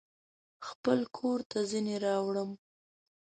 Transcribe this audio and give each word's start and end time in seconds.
خپل 0.67 0.99
کورته 1.17 1.59
ځینې 1.71 1.95
راوړم 2.05 2.49